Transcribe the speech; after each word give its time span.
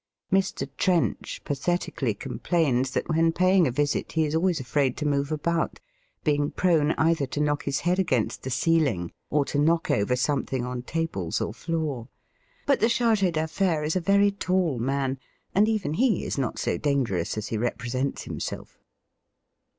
Mr. 0.33 0.67
Trench 0.77 1.43
pathetically 1.45 2.15
com 2.15 2.39
plains 2.39 2.89
that 2.89 3.07
when 3.07 3.31
paying 3.31 3.67
a 3.67 3.71
visit 3.71 4.13
he 4.13 4.25
is 4.25 4.33
always 4.33 4.59
afraid 4.59 4.97
to 4.97 5.05
move 5.05 5.31
about, 5.31 5.79
being 6.23 6.49
prone 6.49 6.93
either 6.93 7.27
to 7.27 7.39
knock 7.39 7.65
his 7.65 7.81
head 7.81 7.99
against 7.99 8.41
the 8.41 8.49
ceiling, 8.49 9.11
or 9.29 9.45
to 9.45 9.59
knock 9.59 9.91
over 9.91 10.15
something 10.15 10.65
on 10.65 10.81
tables 10.81 11.39
or 11.39 11.53
floor. 11.53 12.07
But 12.65 12.79
the 12.79 12.89
chargS 12.89 13.31
d'affaires 13.33 13.89
is 13.91 13.95
a 13.95 13.99
very 14.01 14.31
tall 14.31 14.79
man, 14.79 15.19
and 15.53 15.69
even 15.69 15.93
he 15.93 16.25
is 16.25 16.35
not 16.35 16.57
so 16.57 16.79
dangerous 16.79 17.37
as 17.37 17.49
he 17.49 17.57
represents 17.59 18.23
himself. 18.23 18.79